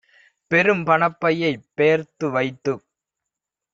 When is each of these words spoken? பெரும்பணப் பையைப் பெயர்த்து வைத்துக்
பெரும்பணப் 0.51 1.19
பையைப் 1.19 1.67
பெயர்த்து 1.75 2.29
வைத்துக் 2.31 2.85